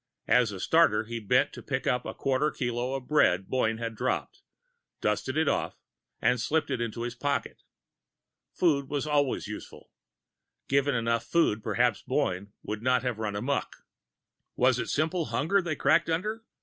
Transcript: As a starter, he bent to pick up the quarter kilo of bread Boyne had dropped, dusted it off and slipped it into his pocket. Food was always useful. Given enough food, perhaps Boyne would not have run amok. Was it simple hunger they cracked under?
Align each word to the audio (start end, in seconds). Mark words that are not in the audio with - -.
As 0.27 0.51
a 0.51 0.59
starter, 0.59 1.03
he 1.03 1.19
bent 1.19 1.53
to 1.53 1.61
pick 1.61 1.85
up 1.85 2.01
the 2.05 2.15
quarter 2.15 2.49
kilo 2.49 2.95
of 2.95 3.07
bread 3.07 3.47
Boyne 3.49 3.77
had 3.77 3.93
dropped, 3.93 4.41
dusted 4.99 5.37
it 5.37 5.47
off 5.47 5.77
and 6.19 6.41
slipped 6.41 6.71
it 6.71 6.81
into 6.81 7.03
his 7.03 7.13
pocket. 7.13 7.61
Food 8.51 8.89
was 8.89 9.05
always 9.05 9.45
useful. 9.47 9.91
Given 10.67 10.95
enough 10.95 11.25
food, 11.25 11.61
perhaps 11.61 12.01
Boyne 12.01 12.51
would 12.63 12.81
not 12.81 13.03
have 13.03 13.19
run 13.19 13.35
amok. 13.35 13.75
Was 14.55 14.79
it 14.79 14.89
simple 14.89 15.25
hunger 15.25 15.61
they 15.61 15.75
cracked 15.75 16.09
under? 16.09 16.41